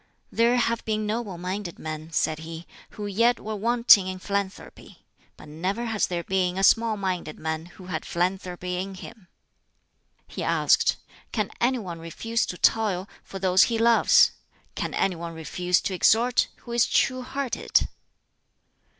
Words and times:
"There 0.31 0.55
have 0.57 0.83
been 0.83 1.05
noble 1.05 1.37
minded 1.37 1.77
men," 1.77 2.11
said 2.11 2.39
he, 2.39 2.65
"who 2.97 3.05
yet 3.05 3.39
were 3.39 3.55
wanting 3.55 4.07
in 4.07 4.17
philanthropy; 4.17 5.05
but 5.37 5.47
never 5.47 5.85
has 5.85 6.07
there 6.07 6.23
been 6.23 6.57
a 6.57 6.63
small 6.63 6.97
minded 6.97 7.37
man 7.39 7.67
who 7.67 7.85
had 7.85 8.03
philanthropy 8.03 8.77
in 8.77 8.95
him." 8.95 9.27
He 10.25 10.41
asked, 10.43 10.95
"Can 11.31 11.51
any 11.61 11.77
one 11.77 11.99
refuse 11.99 12.47
to 12.47 12.57
toil 12.57 13.07
for 13.23 13.37
those 13.37 13.61
he 13.69 13.77
loves? 13.77 14.31
Can 14.73 14.95
any 14.95 15.15
one 15.15 15.35
refuse 15.35 15.79
to 15.81 15.93
exhort, 15.93 16.47
who 16.61 16.71
is 16.71 16.87
true 16.87 17.21
hearted?" 17.21 17.87